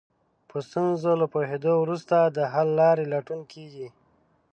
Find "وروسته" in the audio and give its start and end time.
1.79-2.15